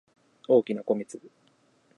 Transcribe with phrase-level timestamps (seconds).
[0.47, 1.29] 大きな米粒